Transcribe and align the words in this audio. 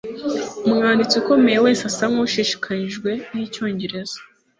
Umwanditsi 0.67 1.15
ukomeye 1.21 1.57
wese 1.65 1.83
asa 1.89 2.05
nkushishikajwe 2.11 3.11
nicyongereza 3.33 4.17